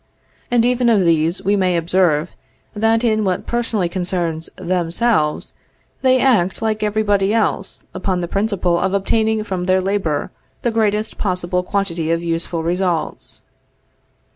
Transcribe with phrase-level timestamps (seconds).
[0.49, 2.31] And even of these we may observe,
[2.75, 5.53] that in what personally concerns themselves,
[6.01, 10.31] they act, like every body else, upon the principle of obtaining from their labor
[10.63, 13.43] the greatest possible quantity of useful results.